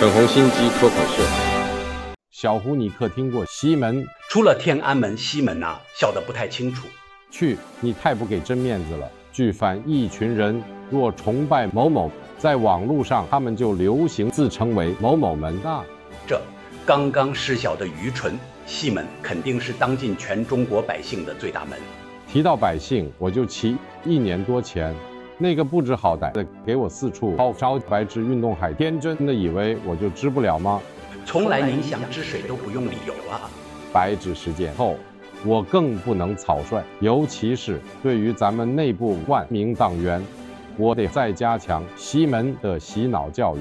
[0.00, 1.22] 粉红心机脱口秀，
[2.32, 4.04] 小胡，你可听过西门？
[4.28, 6.88] 出了天安门、西门呐、啊，笑得不太清楚。
[7.30, 9.08] 去，你太不给真面子了。
[9.32, 10.60] 据反一群人
[10.90, 15.84] 若崇拜某某，在网络上他们就流行自称为某某门啊。
[16.26, 16.40] 这
[16.84, 18.36] 刚刚失晓的愚蠢，
[18.66, 21.78] 西门肯定是当今全中国百姓的最大门。
[22.28, 24.92] 提到百姓，我就提一年多前。
[25.44, 30.80] 那个不知好歹的给我四处号召白纸运动，海天真的以为我就知不了吗？
[31.26, 33.50] 从来您想治水都不用理由啊！
[33.92, 34.96] 白纸事件后，
[35.44, 40.24] 我更不能草率，尤其是对于咱们内部万名党员，
[40.78, 43.60] 我得再加强西门的洗脑教育。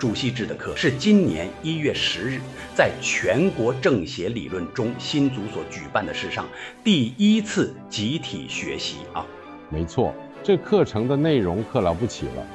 [0.00, 2.40] 主席制的课是今年一月十日
[2.74, 6.44] 在全国政协理论中心组所举办的史上
[6.82, 9.24] 第一次集体学习啊！
[9.68, 10.12] 没错。
[10.42, 12.46] 这课程的内容可了不起了，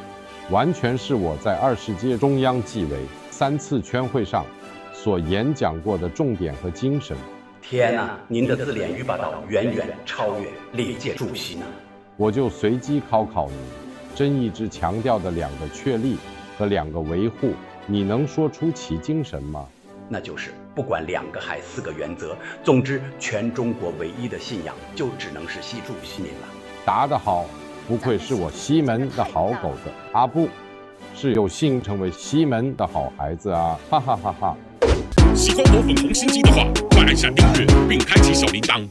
[0.50, 2.98] 完全是我在二十届中央纪委
[3.30, 4.44] 三次全会上
[4.92, 7.16] 所演讲过的重点和精神。
[7.62, 11.66] 天哪，您的字典与宝道远远超越历届主席呢！
[12.18, 13.56] 我就随机考考你，
[14.16, 16.18] 真一直强调的两个确立
[16.58, 17.54] 和两个维护，
[17.86, 19.68] 你能说出其精神吗？
[20.10, 26.48] 那就是不管两个还四个原则，总之全中国唯一的信仰就只能是习主席您了。
[26.84, 27.46] 答得好。
[27.88, 30.50] 不愧是我西门的好狗子，阿布
[31.14, 33.78] 是有幸成为西门的好孩子啊！
[33.92, 34.58] 哈哈哈哈！
[35.36, 38.82] 喜欢我粉红心机的话，快按下订阅并开启小铃铛。